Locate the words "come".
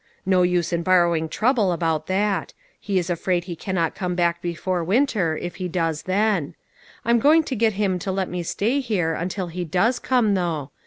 3.93-4.15, 9.99-10.33